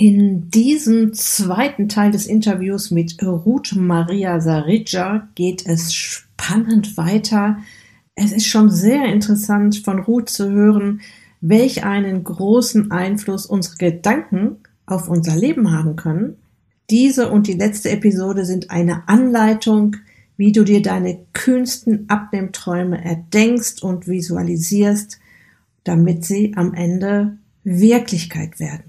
[0.00, 7.58] In diesem zweiten Teil des Interviews mit Ruth Maria Sarija geht es spannend weiter.
[8.14, 11.00] Es ist schon sehr interessant von Ruth zu hören,
[11.40, 16.36] welch einen großen Einfluss unsere Gedanken auf unser Leben haben können.
[16.90, 19.96] Diese und die letzte Episode sind eine Anleitung,
[20.36, 25.18] wie du dir deine kühnsten Abnehmträume erdenkst und visualisierst,
[25.82, 28.88] damit sie am Ende Wirklichkeit werden.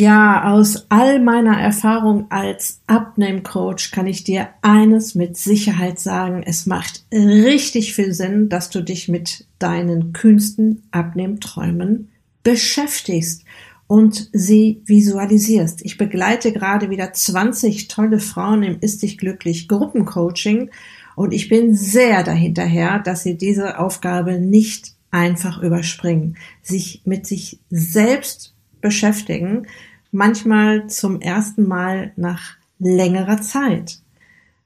[0.00, 6.44] Ja, aus all meiner Erfahrung als Abnehmcoach kann ich dir eines mit Sicherheit sagen.
[6.46, 12.10] Es macht richtig viel Sinn, dass du dich mit deinen kühnsten Abnehmträumen
[12.44, 13.42] beschäftigst
[13.88, 15.84] und sie visualisierst.
[15.84, 20.70] Ich begleite gerade wieder 20 tolle Frauen im Ist dich glücklich Gruppencoaching
[21.16, 27.58] und ich bin sehr dahinterher, dass sie diese Aufgabe nicht einfach überspringen, sich mit sich
[27.68, 29.66] selbst beschäftigen,
[30.10, 33.98] manchmal zum ersten Mal nach längerer Zeit.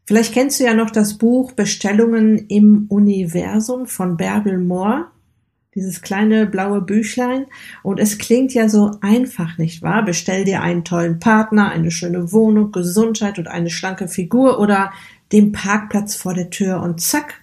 [0.04, 5.06] Vielleicht kennst du ja noch das Buch Bestellungen im Universum von Bärbel Moore,
[5.74, 7.46] dieses kleine blaue Büchlein.
[7.82, 10.04] Und es klingt ja so einfach, nicht wahr?
[10.04, 14.92] Bestell dir einen tollen Partner, eine schöne Wohnung, Gesundheit und eine schlanke Figur oder
[15.32, 17.40] den Parkplatz vor der Tür und zack,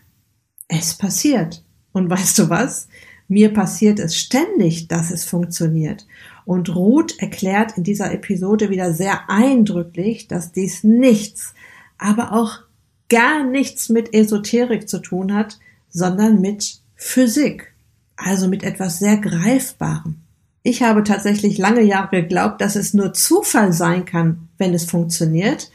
[0.68, 1.64] es passiert.
[1.92, 2.88] Und weißt du was?
[3.28, 6.06] Mir passiert es ständig, dass es funktioniert.
[6.50, 11.54] Und Ruth erklärt in dieser Episode wieder sehr eindrücklich, dass dies nichts,
[12.00, 12.62] aber auch
[13.08, 15.60] gar nichts mit Esoterik zu tun hat,
[15.90, 17.76] sondern mit Physik,
[18.16, 20.16] also mit etwas sehr Greifbarem.
[20.64, 25.70] Ich habe tatsächlich lange Jahre geglaubt, dass es nur Zufall sein kann, wenn es funktioniert.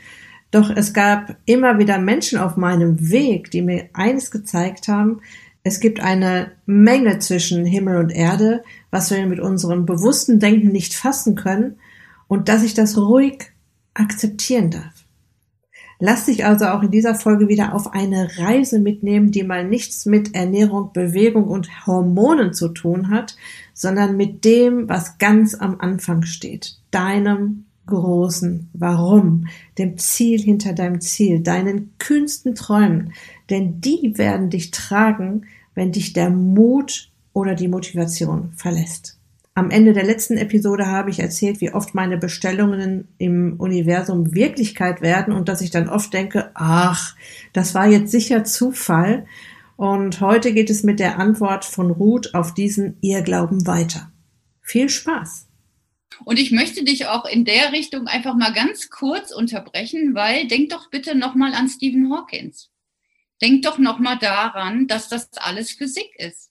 [0.51, 5.21] Doch es gab immer wieder Menschen auf meinem Weg, die mir eines gezeigt haben,
[5.65, 10.95] es gibt eine Menge zwischen Himmel und Erde, was wir mit unserem bewussten Denken nicht
[10.95, 11.79] fassen können
[12.29, 13.51] und dass ich das ruhig
[13.95, 14.93] akzeptieren darf.
[16.01, 20.05] Lass dich also auch in dieser Folge wieder auf eine Reise mitnehmen, die mal nichts
[20.05, 23.37] mit Ernährung, Bewegung und Hormonen zu tun hat,
[23.73, 29.47] sondern mit dem, was ganz am Anfang steht, deinem großen Warum,
[29.79, 33.13] dem Ziel hinter deinem Ziel, deinen kühnsten Träumen,
[33.51, 39.19] denn die werden dich tragen, wenn dich der Mut oder die Motivation verlässt.
[39.57, 45.01] Am Ende der letzten Episode habe ich erzählt, wie oft meine Bestellungen im Universum Wirklichkeit
[45.01, 47.15] werden und dass ich dann oft denke, ach,
[47.53, 49.27] das war jetzt sicher Zufall.
[49.77, 54.11] Und heute geht es mit der Antwort von Ruth auf diesen Irrglauben weiter.
[54.61, 55.44] Viel Spaß!
[56.25, 60.71] Und ich möchte dich auch in der Richtung einfach mal ganz kurz unterbrechen, weil denk
[60.71, 62.71] doch bitte nochmal an Stephen Hawkins.
[63.43, 66.51] Denk doch nochmal daran, dass das alles Physik ist.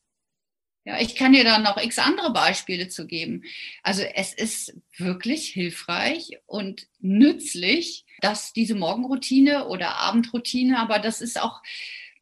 [0.86, 3.44] Ja, ich kann dir da noch x andere Beispiele zu geben.
[3.84, 11.40] Also es ist wirklich hilfreich und nützlich, dass diese Morgenroutine oder Abendroutine, aber das ist
[11.42, 11.62] auch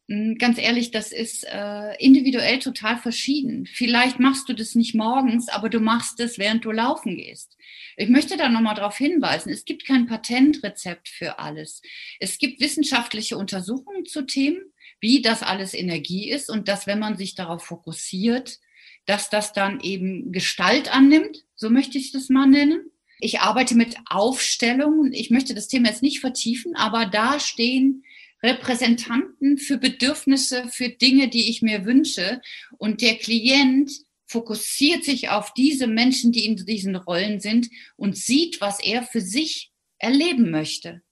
[0.08, 3.66] ganz ehrlich, das ist äh, individuell total verschieden.
[3.66, 7.56] Vielleicht machst du das nicht morgens, aber du machst es, während du laufen gehst.
[7.96, 11.82] Ich möchte da nochmal darauf hinweisen, es gibt kein Patentrezept für alles.
[12.18, 17.16] Es gibt wissenschaftliche Untersuchungen zu Themen, wie das alles Energie ist und dass, wenn man
[17.16, 18.58] sich darauf fokussiert,
[19.06, 22.90] dass das dann eben Gestalt annimmt, so möchte ich das mal nennen.
[23.18, 25.12] Ich arbeite mit Aufstellungen.
[25.12, 28.04] Ich möchte das Thema jetzt nicht vertiefen, aber da stehen
[28.42, 32.40] Repräsentanten für Bedürfnisse, für Dinge, die ich mir wünsche.
[32.78, 33.90] Und der Klient
[34.26, 39.20] fokussiert sich auf diese Menschen, die in diesen Rollen sind und sieht, was er für
[39.20, 41.02] sich erleben möchte.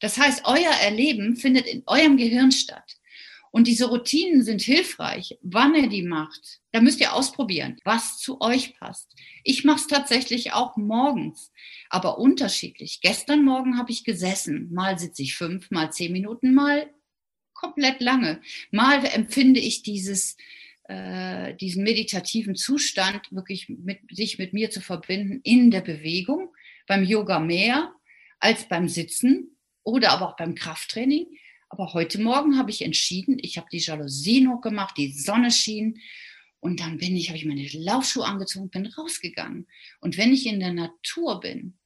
[0.00, 2.97] Das heißt, euer Erleben findet in eurem Gehirn statt.
[3.50, 6.60] Und diese Routinen sind hilfreich, wann ihr die macht.
[6.72, 9.14] Da müsst ihr ausprobieren, was zu euch passt.
[9.44, 11.52] Ich mache es tatsächlich auch morgens,
[11.90, 13.00] aber unterschiedlich.
[13.00, 14.72] Gestern Morgen habe ich gesessen.
[14.72, 16.90] Mal sitze ich fünf, mal zehn Minuten, mal
[17.54, 18.40] komplett lange.
[18.70, 20.36] Mal empfinde ich dieses,
[20.84, 26.54] äh, diesen meditativen Zustand, wirklich mit, sich mit mir zu verbinden in der Bewegung,
[26.86, 27.92] beim Yoga mehr
[28.40, 31.26] als beim Sitzen oder aber auch beim Krafttraining.
[31.68, 36.00] Aber heute Morgen habe ich entschieden, ich habe die Jalousien hochgemacht, die Sonne schien
[36.60, 39.66] Und dann bin ich, habe ich meine Laufschuhe angezogen, bin rausgegangen.
[40.00, 41.78] Und wenn ich in der Natur bin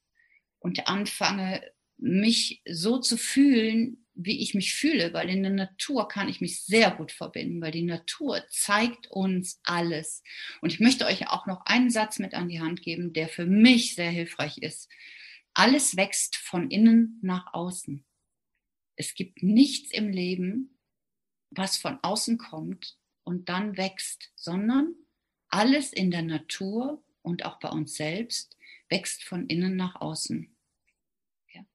[0.59, 1.61] und anfange,
[1.97, 6.61] mich so zu fühlen, wie ich mich fühle, weil in der Natur kann ich mich
[6.61, 10.23] sehr gut verbinden, weil die Natur zeigt uns alles.
[10.61, 13.45] Und ich möchte euch auch noch einen Satz mit an die Hand geben, der für
[13.45, 14.89] mich sehr hilfreich ist.
[15.53, 18.03] Alles wächst von innen nach außen.
[18.95, 20.77] Es gibt nichts im Leben,
[21.49, 24.95] was von außen kommt und dann wächst, sondern
[25.49, 28.57] alles in der Natur und auch bei uns selbst
[28.89, 30.55] wächst von innen nach außen.
[31.53, 31.65] Ja.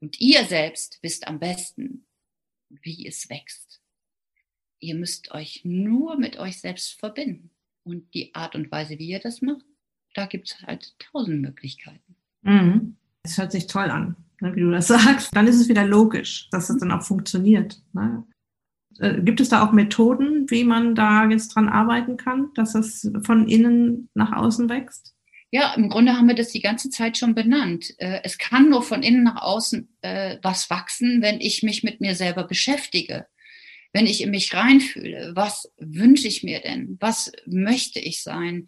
[0.00, 2.06] Und ihr selbst wisst am besten,
[2.68, 3.80] wie es wächst.
[4.80, 7.50] Ihr müsst euch nur mit euch selbst verbinden.
[7.84, 9.64] Und die Art und Weise, wie ihr das macht,
[10.14, 12.16] da gibt es halt tausend Möglichkeiten.
[12.42, 12.96] Mhm.
[13.22, 15.34] Das hört sich toll an, ne, wie du das sagst.
[15.34, 17.80] Dann ist es wieder logisch, dass es dann auch funktioniert.
[17.92, 18.24] Ne?
[18.98, 23.10] Äh, gibt es da auch Methoden, wie man da jetzt dran arbeiten kann, dass es
[23.24, 25.14] von innen nach außen wächst?
[25.54, 27.92] Ja, im Grunde haben wir das die ganze Zeit schon benannt.
[27.98, 32.00] Äh, es kann nur von innen nach außen äh, was wachsen, wenn ich mich mit
[32.00, 33.26] mir selber beschäftige,
[33.92, 35.32] wenn ich in mich reinfühle.
[35.34, 36.96] Was wünsche ich mir denn?
[37.00, 38.66] Was möchte ich sein?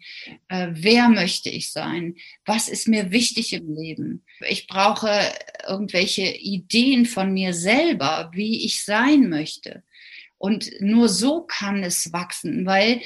[0.49, 2.15] Wer möchte ich sein?
[2.45, 4.23] Was ist mir wichtig im Leben?
[4.47, 5.09] Ich brauche
[5.67, 9.83] irgendwelche Ideen von mir selber, wie ich sein möchte.
[10.37, 13.01] Und nur so kann es wachsen, weil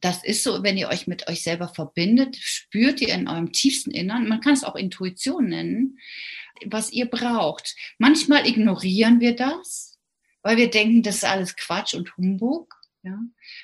[0.00, 3.90] das ist so, wenn ihr euch mit euch selber verbindet, spürt ihr in eurem tiefsten
[3.90, 5.98] Innern, man kann es auch Intuition nennen,
[6.66, 7.74] was ihr braucht.
[7.98, 9.93] Manchmal ignorieren wir das,
[10.44, 12.76] weil wir denken, das ist alles Quatsch und Humbug.
[13.02, 13.18] Ja?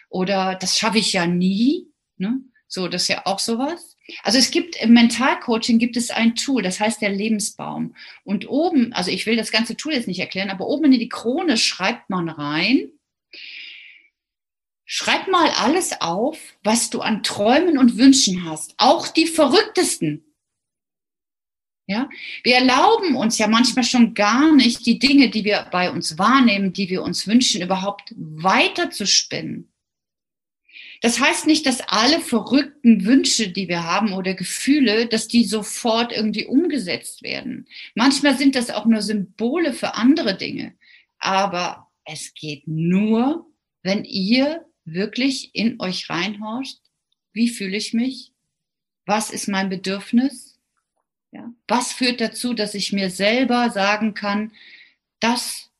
[0.08, 1.86] Oder das schaffe ich ja nie.
[2.16, 2.40] Ne?
[2.66, 3.96] So, das ist ja auch sowas.
[4.24, 7.94] Also es gibt im Mentalcoaching gibt es ein Tool, das heißt der Lebensbaum.
[8.24, 11.08] Und oben, also ich will das ganze Tool jetzt nicht erklären, aber oben in die
[11.08, 12.90] Krone schreibt man rein,
[14.92, 20.29] Schreib mal alles auf, was du an Träumen und Wünschen hast, auch die verrücktesten.
[21.90, 22.08] Ja,
[22.44, 26.72] wir erlauben uns ja manchmal schon gar nicht, die Dinge, die wir bei uns wahrnehmen,
[26.72, 29.72] die wir uns wünschen, überhaupt weiter zu spinnen.
[31.00, 36.12] Das heißt nicht, dass alle verrückten Wünsche, die wir haben oder Gefühle, dass die sofort
[36.12, 37.66] irgendwie umgesetzt werden.
[37.96, 40.76] Manchmal sind das auch nur Symbole für andere Dinge.
[41.18, 43.50] Aber es geht nur,
[43.82, 46.78] wenn ihr wirklich in euch reinhorcht,
[47.32, 48.30] wie fühle ich mich?
[49.06, 50.49] Was ist mein Bedürfnis?
[51.32, 51.52] Ja?
[51.68, 54.52] Was führt dazu, dass ich mir selber sagen kann,
[55.20, 55.70] das,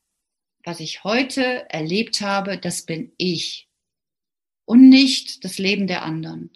[0.63, 3.67] was ich heute erlebt habe, das bin ich
[4.65, 6.51] und nicht das Leben der anderen.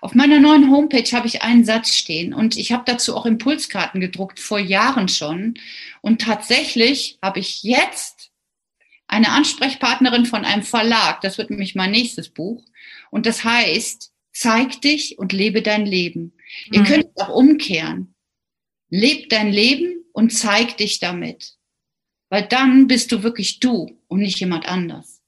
[0.00, 4.00] Auf meiner neuen Homepage habe ich einen Satz stehen und ich habe dazu auch Impulskarten
[4.00, 5.54] gedruckt vor Jahren schon
[6.00, 8.30] und tatsächlich habe ich jetzt
[9.06, 11.20] eine Ansprechpartnerin von einem Verlag.
[11.20, 12.64] Das wird nämlich mein nächstes Buch.
[13.10, 16.32] Und das heißt, zeig dich und lebe dein Leben.
[16.68, 16.72] Mhm.
[16.72, 18.14] Ihr könnt es auch umkehren.
[18.90, 21.54] Leb dein Leben und zeig dich damit.
[22.28, 25.22] Weil dann bist du wirklich du und nicht jemand anders.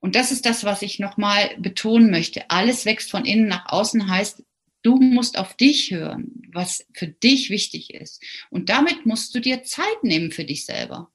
[0.00, 2.50] Und das ist das, was ich nochmal betonen möchte.
[2.50, 4.42] Alles wächst von innen nach außen heißt,
[4.82, 8.22] du musst auf dich hören, was für dich wichtig ist.
[8.50, 11.10] Und damit musst du dir Zeit nehmen für dich selber.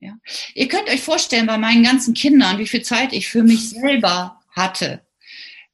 [0.00, 0.18] Ja.
[0.54, 4.40] Ihr könnt euch vorstellen, bei meinen ganzen Kindern, wie viel Zeit ich für mich selber
[4.50, 5.06] hatte.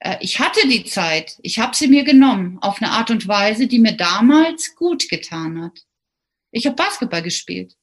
[0.00, 3.66] Äh, ich hatte die Zeit, ich habe sie mir genommen, auf eine Art und Weise,
[3.66, 5.81] die mir damals gut getan hat.
[6.50, 7.74] Ich habe Basketball gespielt.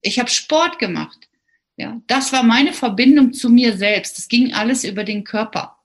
[0.00, 1.28] Ich habe Sport gemacht.
[1.76, 4.18] Ja, das war meine Verbindung zu mir selbst.
[4.18, 5.76] Es ging alles über den Körper.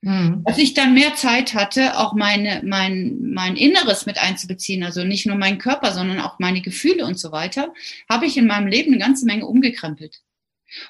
[0.00, 0.42] Mhm.
[0.44, 5.26] Als ich dann mehr Zeit hatte, auch meine, mein, mein Inneres mit einzubeziehen, also nicht
[5.26, 7.72] nur meinen Körper, sondern auch meine Gefühle und so weiter,
[8.08, 10.22] habe ich in meinem Leben eine ganze Menge umgekrempelt.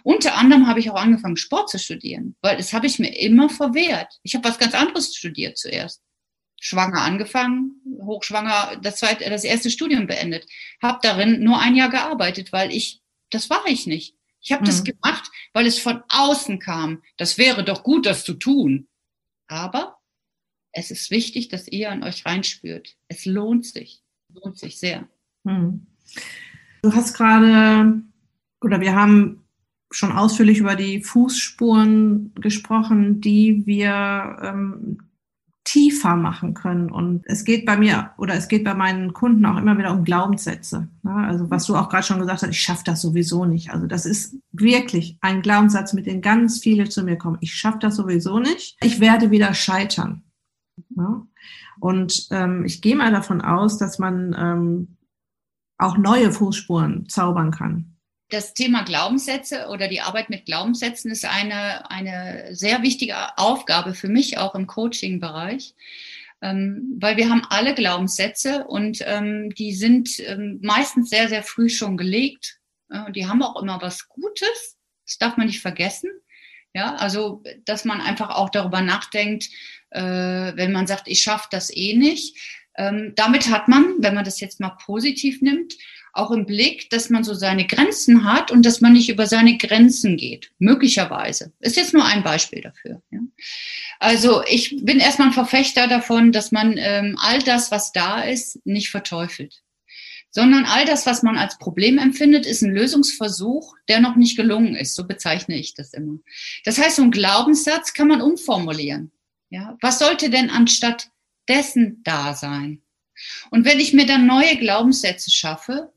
[0.02, 3.48] Unter anderem habe ich auch angefangen, Sport zu studieren, weil das habe ich mir immer
[3.48, 4.18] verwehrt.
[4.22, 6.02] Ich habe was ganz anderes studiert zuerst.
[6.60, 10.46] Schwanger angefangen, hochschwanger, das, zweite, das erste Studium beendet.
[10.82, 14.16] Habe darin nur ein Jahr gearbeitet, weil ich, das war ich nicht.
[14.40, 14.66] Ich habe mhm.
[14.66, 17.02] das gemacht, weil es von außen kam.
[17.16, 18.88] Das wäre doch gut, das zu tun.
[19.46, 19.98] Aber
[20.72, 22.96] es ist wichtig, dass ihr an euch reinspürt.
[23.08, 25.08] Es lohnt sich, lohnt sich sehr.
[25.44, 25.86] Hm.
[26.82, 28.02] Du hast gerade,
[28.60, 29.44] oder wir haben
[29.90, 34.98] schon ausführlich über die Fußspuren gesprochen, die wir ähm,
[35.68, 36.90] tiefer machen können.
[36.90, 40.02] Und es geht bei mir oder es geht bei meinen Kunden auch immer wieder um
[40.02, 40.88] Glaubenssätze.
[41.02, 41.14] Ne?
[41.14, 43.70] Also was du auch gerade schon gesagt hast, ich schaffe das sowieso nicht.
[43.70, 47.36] Also das ist wirklich ein Glaubenssatz, mit dem ganz viele zu mir kommen.
[47.40, 48.78] Ich schaffe das sowieso nicht.
[48.82, 50.22] Ich werde wieder scheitern.
[50.88, 51.26] Ne?
[51.80, 54.96] Und ähm, ich gehe mal davon aus, dass man ähm,
[55.76, 57.97] auch neue Fußspuren zaubern kann.
[58.30, 64.08] Das Thema Glaubenssätze oder die Arbeit mit Glaubenssätzen ist eine, eine sehr wichtige Aufgabe für
[64.08, 65.74] mich auch im Coaching-Bereich,
[66.42, 71.68] ähm, weil wir haben alle Glaubenssätze und ähm, die sind ähm, meistens sehr, sehr früh
[71.68, 72.58] schon gelegt.
[72.90, 76.10] Äh, die haben auch immer was Gutes, das darf man nicht vergessen.
[76.74, 79.48] Ja, also, dass man einfach auch darüber nachdenkt,
[79.90, 82.36] äh, wenn man sagt, ich schaffe das eh nicht.
[82.76, 85.74] Ähm, damit hat man, wenn man das jetzt mal positiv nimmt,
[86.18, 89.56] auch im Blick, dass man so seine Grenzen hat und dass man nicht über seine
[89.56, 90.50] Grenzen geht.
[90.58, 91.52] Möglicherweise.
[91.60, 93.02] Ist jetzt nur ein Beispiel dafür.
[93.10, 93.20] Ja.
[94.00, 98.64] Also ich bin erstmal ein Verfechter davon, dass man ähm, all das, was da ist,
[98.66, 99.62] nicht verteufelt.
[100.30, 104.76] Sondern all das, was man als Problem empfindet, ist ein Lösungsversuch, der noch nicht gelungen
[104.76, 104.94] ist.
[104.94, 106.18] So bezeichne ich das immer.
[106.64, 109.10] Das heißt, so ein Glaubenssatz kann man umformulieren.
[109.50, 111.10] Ja, was sollte denn anstatt
[111.48, 112.82] dessen da sein?
[113.50, 115.90] Und wenn ich mir dann neue Glaubenssätze schaffe,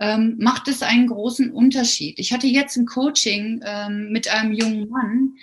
[0.00, 2.18] ähm, macht es einen großen Unterschied.
[2.18, 5.36] Ich hatte jetzt ein Coaching ähm, mit einem jungen Mann,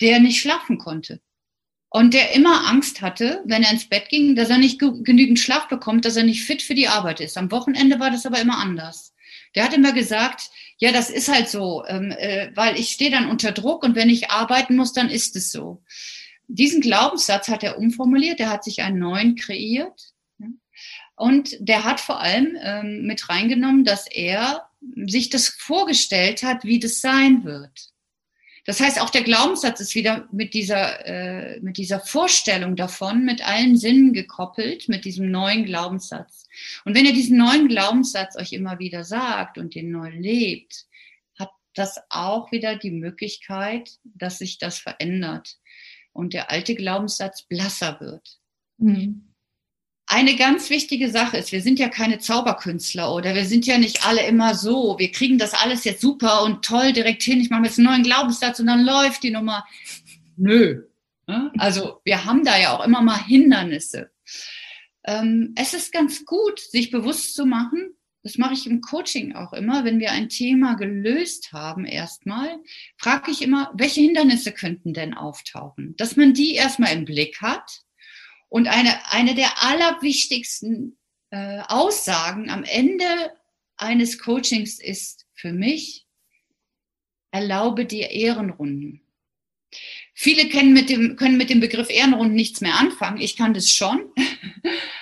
[0.00, 1.20] der nicht schlafen konnte.
[1.88, 5.68] Und der immer Angst hatte, wenn er ins Bett ging, dass er nicht genügend Schlaf
[5.68, 7.38] bekommt, dass er nicht fit für die Arbeit ist.
[7.38, 9.14] Am Wochenende war das aber immer anders.
[9.54, 13.30] Der hat immer gesagt, ja, das ist halt so, ähm, äh, weil ich stehe dann
[13.30, 15.82] unter Druck und wenn ich arbeiten muss, dann ist es so.
[16.48, 20.15] Diesen Glaubenssatz hat er umformuliert, er hat sich einen neuen kreiert
[21.16, 24.68] und der hat vor allem ähm, mit reingenommen, dass er
[25.06, 27.90] sich das vorgestellt hat, wie das sein wird.
[28.66, 33.46] Das heißt, auch der Glaubenssatz ist wieder mit dieser, äh, mit dieser Vorstellung davon, mit
[33.46, 36.48] allen Sinnen gekoppelt, mit diesem neuen Glaubenssatz.
[36.84, 40.86] Und wenn ihr diesen neuen Glaubenssatz euch immer wieder sagt und den neu lebt,
[41.38, 45.56] hat das auch wieder die Möglichkeit, dass sich das verändert
[46.12, 48.38] und der alte Glaubenssatz blasser wird.
[48.78, 49.26] Mhm
[50.06, 54.06] eine ganz wichtige Sache ist, wir sind ja keine Zauberkünstler oder wir sind ja nicht
[54.06, 57.64] alle immer so, wir kriegen das alles jetzt super und toll direkt hin, ich mache
[57.64, 59.66] jetzt einen neuen Glaubenssatz und dann läuft die Nummer.
[60.36, 60.84] Nö.
[61.58, 64.10] Also wir haben da ja auch immer mal Hindernisse.
[65.04, 69.52] Ähm, es ist ganz gut, sich bewusst zu machen, das mache ich im Coaching auch
[69.52, 72.58] immer, wenn wir ein Thema gelöst haben erstmal,
[72.96, 75.94] frage ich immer, welche Hindernisse könnten denn auftauchen?
[75.96, 77.85] Dass man die erstmal im Blick hat
[78.48, 80.96] und eine, eine der allerwichtigsten
[81.30, 83.06] äh, Aussagen am Ende
[83.76, 86.06] eines Coachings ist für mich,
[87.30, 89.02] erlaube dir Ehrenrunden.
[90.14, 93.20] Viele kennen mit dem, können mit dem Begriff Ehrenrunden nichts mehr anfangen.
[93.20, 94.10] Ich kann das schon.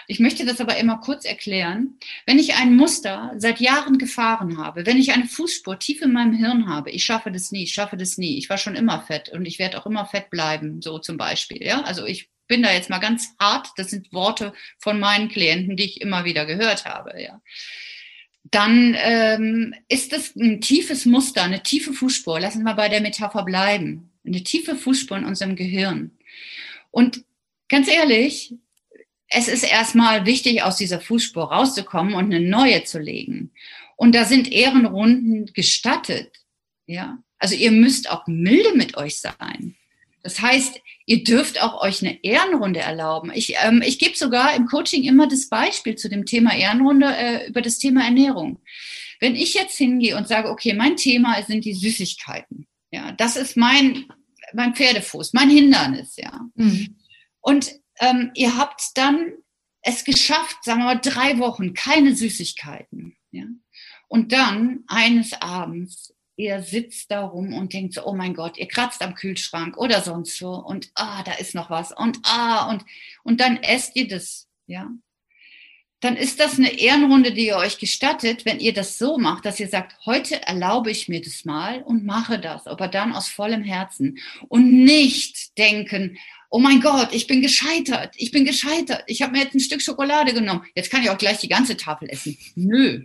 [0.06, 1.98] Ich möchte das aber immer kurz erklären.
[2.26, 6.34] Wenn ich ein Muster seit Jahren gefahren habe, wenn ich eine Fußspur tief in meinem
[6.34, 8.36] Hirn habe, ich schaffe das nie, ich schaffe das nie.
[8.36, 11.62] Ich war schon immer fett und ich werde auch immer fett bleiben, so zum Beispiel.
[11.62, 15.76] Ja, also ich bin da jetzt mal ganz hart, das sind Worte von meinen Klienten,
[15.76, 17.40] die ich immer wieder gehört habe, ja.
[18.50, 22.38] Dann ähm, ist das ein tiefes Muster, eine tiefe Fußspur.
[22.40, 24.12] Lassen wir bei der Metapher bleiben.
[24.24, 26.12] Eine tiefe Fußspur in unserem Gehirn.
[26.90, 27.24] Und
[27.68, 28.54] ganz ehrlich,
[29.28, 33.50] es ist erstmal wichtig, aus dieser Fußspur rauszukommen und eine neue zu legen.
[33.96, 36.44] Und da sind Ehrenrunden gestattet.
[36.86, 39.73] Ja, also ihr müsst auch milde mit euch sein.
[40.24, 43.30] Das heißt, ihr dürft auch euch eine Ehrenrunde erlauben.
[43.34, 47.46] Ich, ähm, ich gebe sogar im Coaching immer das Beispiel zu dem Thema Ehrenrunde äh,
[47.46, 48.58] über das Thema Ernährung.
[49.20, 52.66] Wenn ich jetzt hingehe und sage, okay, mein Thema sind die Süßigkeiten.
[52.90, 54.06] Ja, das ist mein,
[54.54, 56.40] mein Pferdefuß, mein Hindernis, ja.
[56.54, 56.96] Mhm.
[57.40, 59.32] Und ähm, ihr habt dann
[59.82, 63.14] es geschafft, sagen wir mal, drei Wochen, keine Süßigkeiten.
[63.30, 63.44] Ja?
[64.08, 68.68] Und dann eines Abends ihr sitzt da rum und denkt so, oh mein Gott, ihr
[68.68, 72.84] kratzt am Kühlschrank oder sonst so und ah, da ist noch was und ah, und,
[73.22, 74.90] und dann esst ihr das, ja.
[76.00, 79.58] Dann ist das eine Ehrenrunde, die ihr euch gestattet, wenn ihr das so macht, dass
[79.58, 83.62] ihr sagt, heute erlaube ich mir das mal und mache das, aber dann aus vollem
[83.62, 86.18] Herzen und nicht denken,
[86.50, 89.80] oh mein Gott, ich bin gescheitert, ich bin gescheitert, ich habe mir jetzt ein Stück
[89.80, 92.36] Schokolade genommen, jetzt kann ich auch gleich die ganze Tafel essen.
[92.54, 93.04] Nö,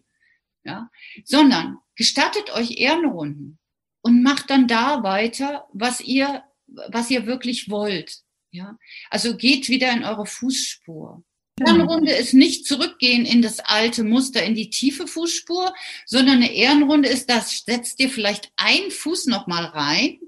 [0.66, 0.90] ja,
[1.24, 3.60] sondern gestattet euch Ehrenrunden
[4.02, 8.20] und macht dann da weiter, was ihr, was ihr wirklich wollt.
[8.52, 8.78] Ja,
[9.10, 11.22] also geht wieder in eure Fußspur.
[11.58, 11.72] Genau.
[11.72, 15.74] Ehrenrunde ist nicht zurückgehen in das alte Muster, in die tiefe Fußspur,
[16.06, 20.20] sondern eine Ehrenrunde ist das, setzt ihr vielleicht einen Fuß nochmal rein,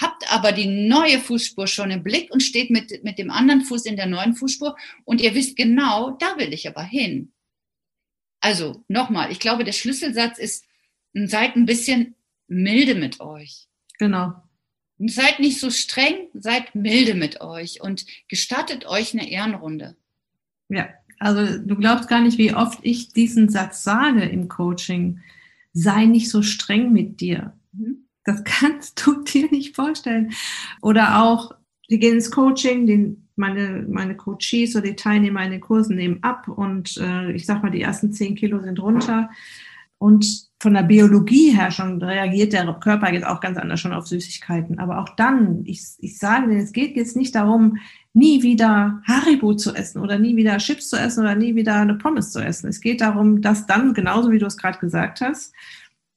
[0.00, 3.86] habt aber die neue Fußspur schon im Blick und steht mit, mit dem anderen Fuß
[3.86, 7.32] in der neuen Fußspur und ihr wisst genau, da will ich aber hin.
[8.40, 10.64] Also nochmal, ich glaube, der Schlüsselsatz ist,
[11.14, 12.14] seid ein bisschen
[12.48, 13.68] milde mit euch.
[13.98, 14.34] Genau.
[14.98, 19.96] seid nicht so streng, seid milde mit euch und gestattet euch eine Ehrenrunde.
[20.68, 20.88] Ja,
[21.18, 25.20] also du glaubst gar nicht, wie oft ich diesen Satz sage im Coaching.
[25.72, 27.54] sei nicht so streng mit dir.
[27.72, 28.08] Mhm.
[28.24, 30.32] Das kannst du dir nicht vorstellen.
[30.80, 31.52] Oder auch,
[31.88, 36.22] die gehen ins Coaching, den, meine, meine Coaches oder die Teilnehmer in den Kursen nehmen
[36.22, 39.30] ab und äh, ich sag mal, die ersten zehn Kilo sind runter.
[40.02, 44.08] Und von der Biologie her schon reagiert der Körper jetzt auch ganz anders schon auf
[44.08, 44.80] Süßigkeiten.
[44.80, 47.78] Aber auch dann, ich, ich sage dir, es geht jetzt nicht darum,
[48.12, 51.94] nie wieder Haribo zu essen oder nie wieder Chips zu essen oder nie wieder eine
[51.94, 52.66] Pommes zu essen.
[52.66, 55.54] Es geht darum, das dann, genauso wie du es gerade gesagt hast,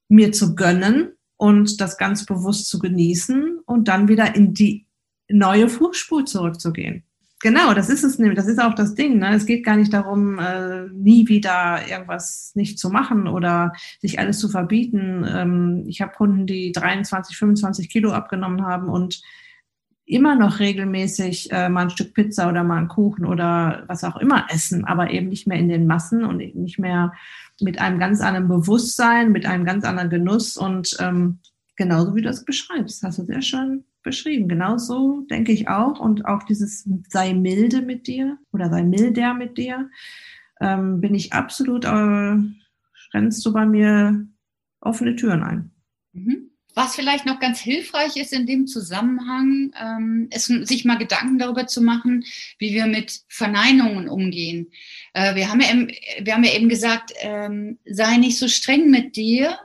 [0.10, 4.88] mir zu gönnen und das ganz bewusst zu genießen und dann wieder in die
[5.30, 7.04] neue Fußspur zurückzugehen.
[7.46, 8.38] Genau, das ist es nämlich.
[8.38, 9.20] Das ist auch das Ding.
[9.20, 9.36] Ne?
[9.36, 13.72] Es geht gar nicht darum, äh, nie wieder irgendwas nicht zu machen oder
[14.02, 15.24] sich alles zu verbieten.
[15.30, 19.22] Ähm, ich habe Kunden, die 23, 25 Kilo abgenommen haben und
[20.06, 24.16] immer noch regelmäßig äh, mal ein Stück Pizza oder mal einen Kuchen oder was auch
[24.16, 27.14] immer essen, aber eben nicht mehr in den Massen und nicht mehr
[27.62, 31.38] mit einem ganz anderen Bewusstsein, mit einem ganz anderen Genuss und ähm,
[31.76, 34.48] genauso wie du es beschreibst, hast du sehr schön beschrieben.
[34.48, 36.00] Genauso denke ich auch.
[36.00, 39.90] Und auch dieses sei milde mit dir oder sei milder mit dir,
[40.62, 42.38] ähm, bin ich absolut, äh,
[43.14, 44.26] rennst du bei mir
[44.80, 45.72] offene Türen ein.
[46.14, 46.52] Mhm.
[46.78, 51.68] Was vielleicht noch ganz hilfreich ist in dem Zusammenhang, ähm, ist, sich mal Gedanken darüber
[51.68, 52.26] zu machen,
[52.60, 54.68] wie wir mit Verneinungen umgehen.
[55.14, 55.88] Äh, wir, haben ja eben,
[56.22, 59.58] wir haben ja eben gesagt, ähm, sei nicht so streng mit dir.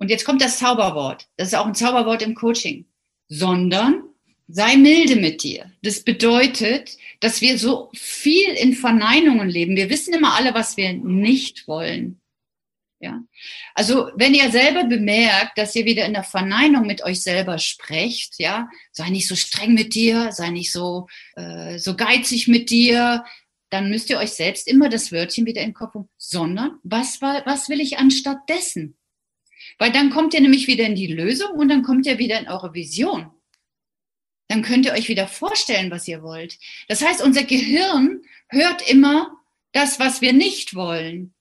[0.00, 1.28] Und jetzt kommt das Zauberwort.
[1.36, 2.86] Das ist auch ein Zauberwort im Coaching
[3.30, 4.02] sondern
[4.48, 5.72] sei milde mit dir.
[5.82, 9.76] Das bedeutet, dass wir so viel in Verneinungen leben.
[9.76, 12.20] Wir wissen immer alle, was wir nicht wollen.
[12.98, 13.22] Ja.
[13.74, 18.34] Also, wenn ihr selber bemerkt, dass ihr wieder in der Verneinung mit euch selber sprecht,
[18.38, 23.24] ja, sei nicht so streng mit dir, sei nicht so, äh, so geizig mit dir,
[23.70, 27.22] dann müsst ihr euch selbst immer das Wörtchen wieder in den Kopf haben, sondern was,
[27.22, 28.98] was will ich anstatt dessen?
[29.78, 32.48] Weil dann kommt ihr nämlich wieder in die Lösung und dann kommt ihr wieder in
[32.48, 33.30] eure Vision.
[34.48, 36.58] Dann könnt ihr euch wieder vorstellen, was ihr wollt.
[36.88, 39.30] Das heißt, unser Gehirn hört immer
[39.72, 41.34] das, was wir nicht wollen.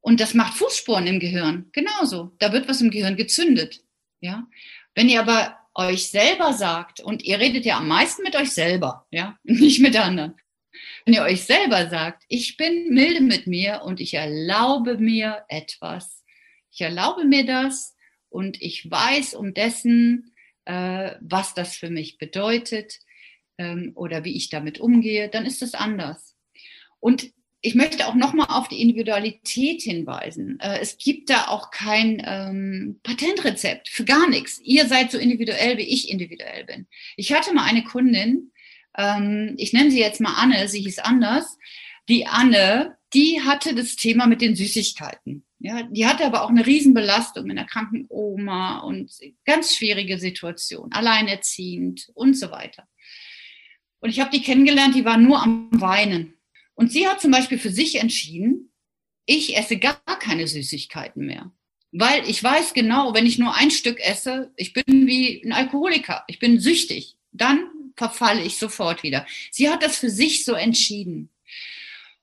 [0.00, 1.68] Und das macht Fußspuren im Gehirn.
[1.72, 2.32] Genauso.
[2.38, 3.82] Da wird was im Gehirn gezündet.
[4.20, 4.46] Ja.
[4.94, 9.06] Wenn ihr aber euch selber sagt, und ihr redet ja am meisten mit euch selber,
[9.10, 10.34] ja, nicht mit anderen.
[11.04, 16.19] Wenn ihr euch selber sagt, ich bin milde mit mir und ich erlaube mir etwas,
[16.70, 17.96] ich erlaube mir das
[18.28, 22.98] und ich weiß um dessen, äh, was das für mich bedeutet
[23.58, 26.36] ähm, oder wie ich damit umgehe, dann ist es anders.
[27.00, 30.58] Und ich möchte auch nochmal auf die Individualität hinweisen.
[30.60, 34.60] Äh, es gibt da auch kein ähm, Patentrezept für gar nichts.
[34.62, 36.86] Ihr seid so individuell, wie ich individuell bin.
[37.16, 38.52] Ich hatte mal eine Kundin,
[38.96, 41.58] ähm, ich nenne sie jetzt mal Anne, sie hieß anders.
[42.08, 45.44] Die Anne, die hatte das Thema mit den Süßigkeiten.
[45.62, 49.12] Ja, die hatte aber auch eine Riesenbelastung mit einer kranken Oma und
[49.44, 52.88] ganz schwierige Situation, alleinerziehend und so weiter.
[54.00, 56.34] Und ich habe die kennengelernt, die war nur am Weinen.
[56.74, 58.72] Und sie hat zum Beispiel für sich entschieden,
[59.26, 61.52] ich esse gar keine Süßigkeiten mehr.
[61.92, 66.24] Weil ich weiß genau, wenn ich nur ein Stück esse, ich bin wie ein Alkoholiker,
[66.26, 69.26] ich bin süchtig, dann verfalle ich sofort wieder.
[69.50, 71.28] Sie hat das für sich so entschieden.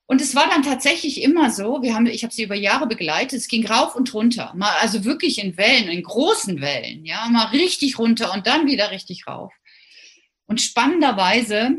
[0.10, 3.40] Und es war dann tatsächlich immer so, wir haben, ich habe sie über Jahre begleitet,
[3.40, 7.48] es ging rauf und runter, mal also wirklich in Wellen, in großen Wellen, ja, mal
[7.48, 9.54] richtig runter und dann wieder richtig rauf.
[10.46, 11.76] Und spannenderweise,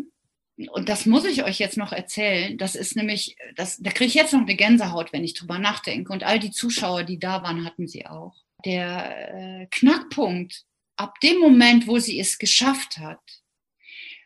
[0.70, 4.14] und das muss ich euch jetzt noch erzählen, das ist nämlich, das, da kriege ich
[4.14, 6.12] jetzt noch eine Gänsehaut, wenn ich drüber nachdenke.
[6.12, 8.34] Und all die Zuschauer, die da waren, hatten sie auch.
[8.66, 10.64] Der äh, Knackpunkt,
[10.96, 13.20] ab dem Moment, wo sie es geschafft hat,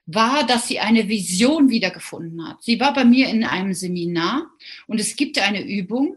[0.06, 2.62] war, dass sie eine Vision wiedergefunden hat.
[2.62, 4.50] Sie war bei mir in einem Seminar
[4.86, 6.16] und es gibt eine Übung.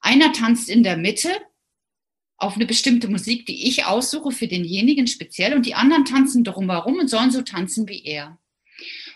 [0.00, 1.30] Einer tanzt in der Mitte
[2.36, 6.98] auf eine bestimmte Musik, die ich aussuche für denjenigen speziell und die anderen tanzen drumherum
[6.98, 8.38] und sollen so tanzen wie er.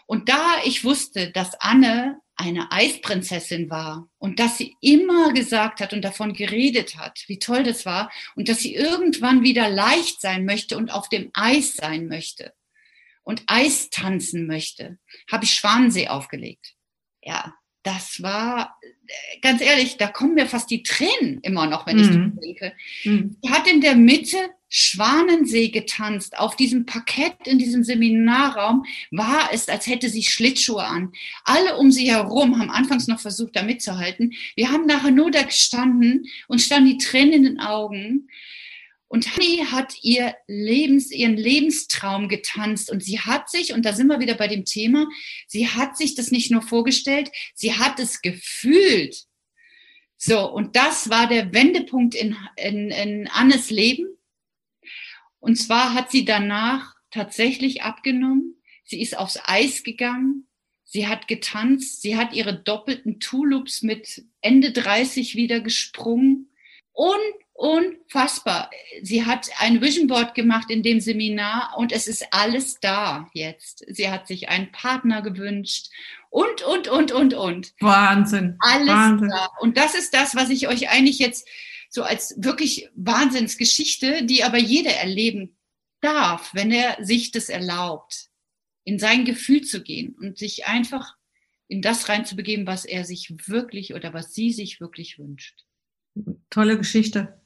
[0.06, 5.92] Und da ich wusste, dass Anne eine Eisprinzessin war und dass sie immer gesagt hat
[5.92, 10.44] und davon geredet hat, wie toll das war und dass sie irgendwann wieder leicht sein
[10.44, 12.52] möchte und auf dem Eis sein möchte,
[13.24, 14.98] und Eis tanzen möchte,
[15.30, 16.74] habe ich Schwanensee aufgelegt.
[17.22, 21.98] Ja, das war, äh, ganz ehrlich, da kommen mir fast die Tränen immer noch, wenn
[21.98, 22.38] ich mhm.
[22.40, 22.72] denke.
[23.04, 23.36] Mhm.
[23.42, 26.36] Sie hat in der Mitte Schwanensee getanzt.
[26.38, 31.12] Auf diesem Parkett in diesem Seminarraum war es, als hätte sie Schlittschuhe an.
[31.44, 34.32] Alle um sie herum haben anfangs noch versucht, da mitzuhalten.
[34.56, 38.28] Wir haben nachher nur da gestanden und standen die Tränen in den Augen.
[39.14, 44.08] Und Honey hat ihr Lebens, ihren Lebenstraum getanzt und sie hat sich, und da sind
[44.08, 45.06] wir wieder bei dem Thema,
[45.46, 49.16] sie hat sich das nicht nur vorgestellt, sie hat es gefühlt.
[50.16, 54.18] So, und das war der Wendepunkt in, in, in Annes Leben.
[55.38, 58.60] Und zwar hat sie danach tatsächlich abgenommen.
[58.82, 60.48] Sie ist aufs Eis gegangen.
[60.82, 62.02] Sie hat getanzt.
[62.02, 66.50] Sie hat ihre doppelten Tulips mit Ende 30 wieder gesprungen.
[66.90, 68.70] Und unfassbar.
[69.02, 73.84] Sie hat ein Vision Board gemacht in dem Seminar und es ist alles da jetzt.
[73.88, 75.88] Sie hat sich einen Partner gewünscht
[76.30, 77.72] und, und, und, und, und.
[77.80, 78.56] Wahnsinn.
[78.58, 79.30] Alles Wahnsinn.
[79.30, 79.50] da.
[79.60, 81.48] Und das ist das, was ich euch eigentlich jetzt
[81.88, 85.56] so als wirklich Wahnsinnsgeschichte, die aber jeder erleben
[86.00, 88.30] darf, wenn er sich das erlaubt,
[88.82, 91.14] in sein Gefühl zu gehen und sich einfach
[91.68, 95.64] in das reinzubegeben, was er sich wirklich oder was sie sich wirklich wünscht.
[96.50, 97.40] Tolle Geschichte.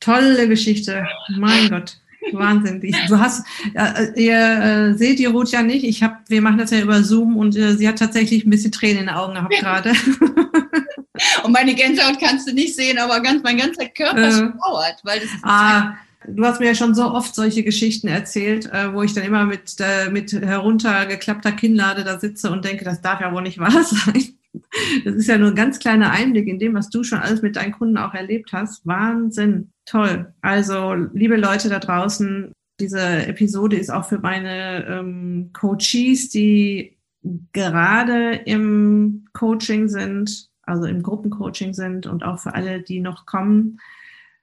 [0.00, 1.06] Tolle Geschichte.
[1.28, 1.98] Mein Gott.
[2.32, 2.80] Wahnsinn.
[2.82, 5.84] Ich, du hast, äh, ihr äh, seht die Ruth ja nicht.
[5.84, 8.72] Ich habe, wir machen das ja über Zoom und äh, sie hat tatsächlich ein bisschen
[8.72, 9.92] Tränen in den Augen gehabt gerade.
[11.44, 15.20] und meine Gänsehaut kannst du nicht sehen, aber ganz, mein ganzer Körper äh, schauert, weil
[15.20, 15.94] das ah,
[16.28, 19.46] Du hast mir ja schon so oft solche Geschichten erzählt, äh, wo ich dann immer
[19.46, 23.84] mit, äh, mit heruntergeklappter Kinnlade da sitze und denke, das darf ja wohl nicht wahr
[23.84, 24.34] sein.
[25.04, 27.56] Das ist ja nur ein ganz kleiner Einblick in dem, was du schon alles mit
[27.56, 28.86] deinen Kunden auch erlebt hast.
[28.86, 30.32] Wahnsinn, toll.
[30.42, 36.96] Also, liebe Leute da draußen, diese Episode ist auch für meine ähm, Coaches, die
[37.52, 43.78] gerade im Coaching sind, also im Gruppencoaching sind und auch für alle, die noch kommen,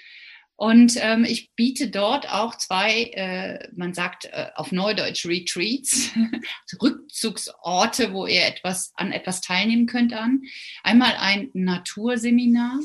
[0.60, 6.10] und ähm, ich biete dort auch zwei, äh, man sagt äh, auf Neudeutsch Retreats,
[6.82, 10.42] Rückzugsorte, wo ihr etwas an etwas teilnehmen könnt an.
[10.82, 12.78] Einmal ein Naturseminar,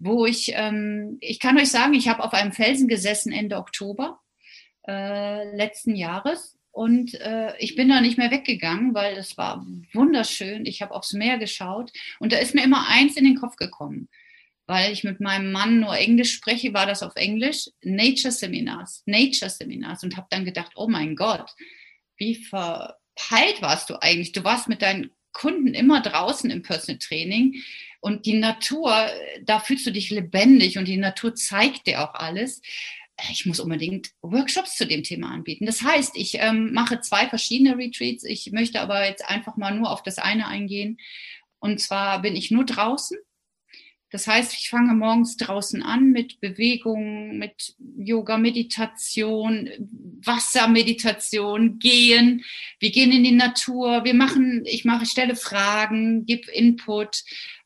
[0.00, 4.18] wo ich, ähm, ich kann euch sagen, ich habe auf einem Felsen gesessen Ende Oktober
[4.88, 10.66] äh, letzten Jahres und äh, ich bin da nicht mehr weggegangen, weil es war wunderschön.
[10.66, 14.08] Ich habe aufs Meer geschaut und da ist mir immer eins in den Kopf gekommen
[14.66, 19.50] weil ich mit meinem Mann nur Englisch spreche, war das auf Englisch, Nature Seminars, Nature
[19.50, 21.48] Seminars und habe dann gedacht, oh mein Gott,
[22.16, 24.32] wie verpeilt warst du eigentlich?
[24.32, 27.62] Du warst mit deinen Kunden immer draußen im Personal Training
[28.00, 29.08] und die Natur,
[29.44, 32.62] da fühlst du dich lebendig und die Natur zeigt dir auch alles.
[33.30, 35.66] Ich muss unbedingt Workshops zu dem Thema anbieten.
[35.66, 38.24] Das heißt, ich ähm, mache zwei verschiedene Retreats.
[38.24, 40.98] Ich möchte aber jetzt einfach mal nur auf das eine eingehen.
[41.58, 43.16] Und zwar bin ich nur draußen
[44.10, 49.68] das heißt, ich fange morgens draußen an mit Bewegung, mit Yoga, Meditation,
[50.24, 52.44] Wassermeditation, Gehen.
[52.78, 54.04] Wir gehen in die Natur.
[54.04, 57.24] Wir machen, ich mache, stelle Fragen, gebe Input.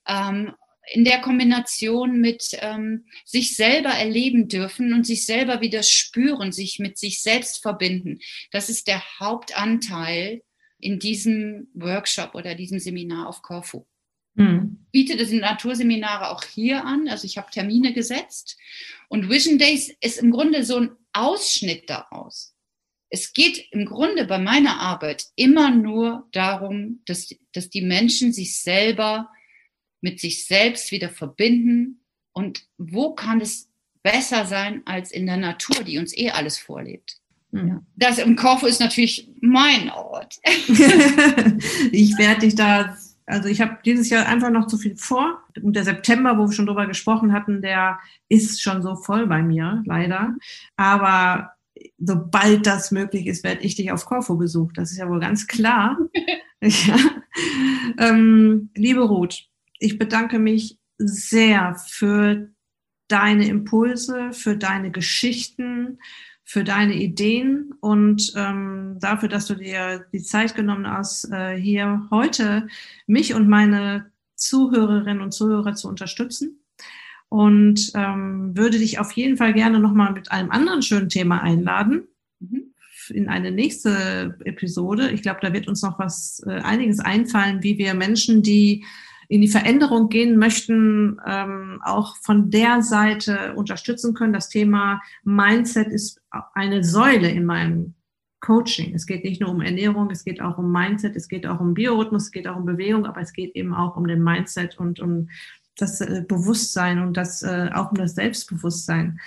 [0.09, 0.53] Ähm,
[0.93, 6.79] in der Kombination mit ähm, sich selber erleben dürfen und sich selber wieder spüren, sich
[6.79, 8.19] mit sich selbst verbinden.
[8.51, 10.43] Das ist der Hauptanteil
[10.79, 13.85] in diesem Workshop oder diesem Seminar auf Corfu.
[14.35, 14.87] Mhm.
[14.93, 17.09] Biete das in Naturseminare auch hier an.
[17.09, 18.57] Also ich habe Termine gesetzt.
[19.09, 22.55] Und Vision Days ist im Grunde so ein Ausschnitt daraus.
[23.09, 28.61] Es geht im Grunde bei meiner Arbeit immer nur darum, dass, dass die Menschen sich
[28.61, 29.29] selber
[30.01, 32.01] mit sich selbst wieder verbinden,
[32.33, 33.69] Und wo kann es
[34.03, 37.19] besser sein als in der Natur, die uns eh alles vorlebt?
[37.51, 37.85] Mhm.
[37.97, 40.39] Das im Korfu ist natürlich mein Ort.
[41.93, 42.97] ich werde dich da,
[43.31, 45.43] also ich habe dieses Jahr einfach noch zu viel vor.
[45.63, 49.43] Und der September, wo wir schon drüber gesprochen hatten, der ist schon so voll bei
[49.43, 50.35] mir, leider.
[50.77, 51.53] Aber
[51.99, 54.79] sobald das möglich ist, werde ich dich auf Korfu besucht.
[54.79, 55.97] Das ist ja wohl ganz klar.
[56.61, 56.97] ja.
[57.99, 59.45] ähm, liebe Ruth,
[59.79, 62.51] ich bedanke mich sehr für
[63.09, 65.99] deine Impulse, für deine Geschichten,
[66.51, 72.09] für deine Ideen und ähm, dafür, dass du dir die Zeit genommen hast, äh, hier
[72.11, 72.67] heute
[73.07, 76.59] mich und meine Zuhörerinnen und Zuhörer zu unterstützen.
[77.29, 82.09] Und ähm, würde dich auf jeden Fall gerne nochmal mit einem anderen schönen Thema einladen.
[82.41, 82.75] Mhm.
[83.11, 85.13] In eine nächste Episode.
[85.13, 88.85] Ich glaube, da wird uns noch was äh, einiges einfallen, wie wir Menschen, die
[89.31, 94.33] in die Veränderung gehen möchten, ähm, auch von der Seite unterstützen können.
[94.33, 96.21] Das Thema Mindset ist
[96.53, 97.95] eine Säule in meinem
[98.41, 98.93] Coaching.
[98.93, 101.75] Es geht nicht nur um Ernährung, es geht auch um Mindset, es geht auch um
[101.75, 104.99] Biorhythmus, es geht auch um Bewegung, aber es geht eben auch um den Mindset und
[104.99, 105.29] um
[105.77, 109.21] das äh, Bewusstsein und das äh, auch um das Selbstbewusstsein.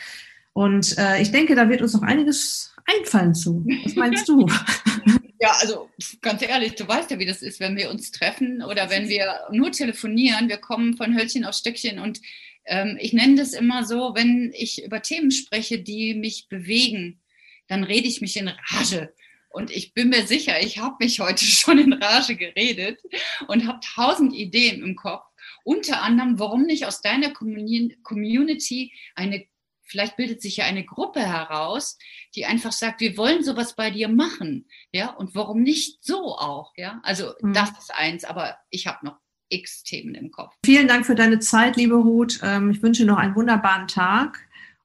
[0.52, 3.66] Und äh, ich denke, da wird uns noch einiges einfallen zu.
[3.86, 4.48] Was meinst du?
[5.44, 5.90] Ja, also
[6.22, 9.42] ganz ehrlich, du weißt ja, wie das ist, wenn wir uns treffen oder wenn wir
[9.52, 10.48] nur telefonieren.
[10.48, 12.22] Wir kommen von Hölzchen auf Stöckchen und
[12.64, 17.20] ähm, ich nenne das immer so, wenn ich über Themen spreche, die mich bewegen,
[17.68, 19.14] dann rede ich mich in Rage.
[19.50, 23.02] Und ich bin mir sicher, ich habe mich heute schon in Rage geredet
[23.50, 25.26] und habe tausend Ideen im Kopf.
[25.66, 29.46] Unter anderem, warum nicht aus deiner Community eine
[29.94, 32.00] vielleicht bildet sich ja eine Gruppe heraus,
[32.36, 36.74] die einfach sagt, wir wollen sowas bei dir machen, ja, und warum nicht so auch,
[36.76, 37.00] ja?
[37.04, 37.54] Also mhm.
[37.54, 40.56] das ist eins, aber ich habe noch x Themen im Kopf.
[40.66, 42.40] Vielen Dank für deine Zeit, liebe Ruth.
[42.42, 44.40] Ähm, ich wünsche noch einen wunderbaren Tag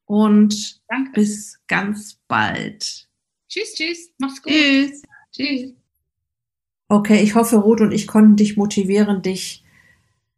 [0.04, 1.12] und Danke.
[1.12, 3.08] bis ganz bald.
[3.48, 4.52] Tschüss, tschüss, mach's gut.
[4.52, 5.02] Tschüss.
[5.32, 5.72] Tschüss.
[6.88, 9.64] Okay, ich hoffe, Ruth und ich konnten dich motivieren, dich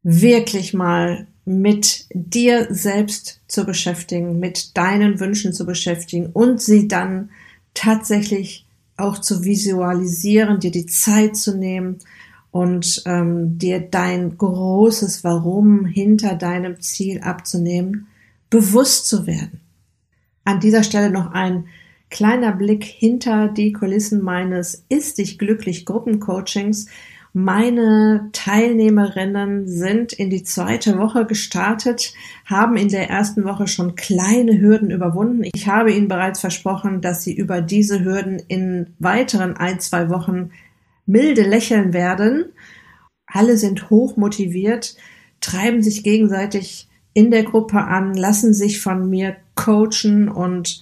[0.05, 7.31] wirklich mal mit dir selbst zu beschäftigen, mit deinen Wünschen zu beschäftigen und sie dann
[7.75, 11.99] tatsächlich auch zu visualisieren, dir die Zeit zu nehmen
[12.51, 18.09] und ähm, dir dein großes Warum hinter deinem Ziel abzunehmen,
[18.51, 19.61] bewusst zu werden.
[20.45, 21.67] An dieser Stelle noch ein
[22.11, 26.87] kleiner Blick hinter die Kulissen meines Ist dich glücklich Gruppencoachings.
[27.33, 32.13] Meine Teilnehmerinnen sind in die zweite Woche gestartet,
[32.45, 35.49] haben in der ersten Woche schon kleine Hürden überwunden.
[35.53, 40.51] Ich habe ihnen bereits versprochen, dass sie über diese Hürden in weiteren ein, zwei Wochen
[41.07, 42.47] milde lächeln werden.
[43.27, 44.97] Alle sind hoch motiviert,
[45.41, 50.81] treiben sich gegenseitig in der Gruppe an, lassen sich von mir coachen und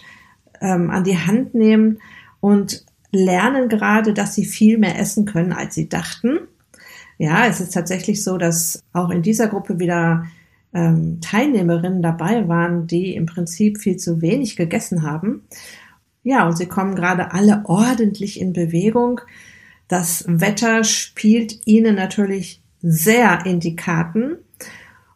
[0.62, 1.98] ähm, an die Hand nehmen
[2.40, 6.38] und lernen gerade, dass sie viel mehr essen können, als sie dachten.
[7.18, 10.24] Ja, es ist tatsächlich so, dass auch in dieser Gruppe wieder
[10.72, 15.42] ähm, Teilnehmerinnen dabei waren, die im Prinzip viel zu wenig gegessen haben.
[16.22, 19.20] Ja, und sie kommen gerade alle ordentlich in Bewegung.
[19.88, 24.36] Das Wetter spielt ihnen natürlich sehr in die Karten.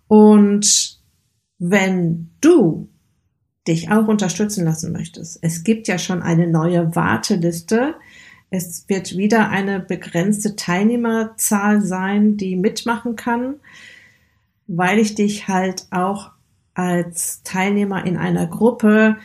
[0.09, 0.99] Und
[1.59, 2.89] wenn du
[3.69, 5.39] dich auch unterstützen lassen möchtest.
[5.43, 7.95] Es gibt ja schon eine neue Warteliste.
[8.51, 13.55] Es wird wieder eine begrenzte Teilnehmerzahl sein, die mitmachen kann,
[14.67, 16.33] weil ich dich halt auch
[16.75, 19.17] als Teilnehmer in einer Gruppe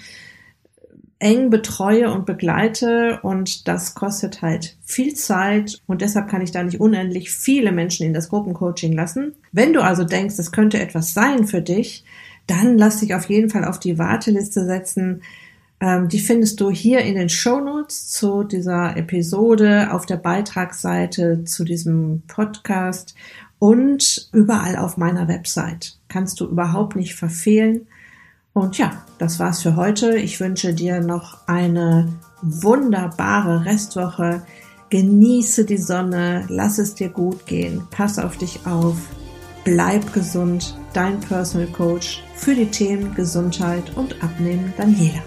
[1.19, 6.62] eng betreue und begleite und das kostet halt viel Zeit und deshalb kann ich da
[6.62, 9.34] nicht unendlich viele Menschen in das Gruppencoaching lassen.
[9.52, 12.04] Wenn du also denkst, das könnte etwas sein für dich,
[12.47, 15.21] dann lass dich auf jeden Fall auf die Warteliste setzen.
[15.79, 21.43] Ähm, die findest du hier in den Show Notes zu dieser Episode, auf der Beitragsseite
[21.43, 23.13] zu diesem Podcast
[23.60, 25.97] und überall auf meiner Website.
[26.07, 27.88] Kannst du überhaupt nicht verfehlen.
[28.53, 30.17] Und ja, das war's für heute.
[30.17, 34.41] Ich wünsche dir noch eine wunderbare Restwoche.
[34.89, 38.95] Genieße die Sonne, lass es dir gut gehen, pass auf dich auf,
[39.67, 45.21] bleib gesund dein Personal Coach für die Themen Gesundheit und Abnehmen, Daniela.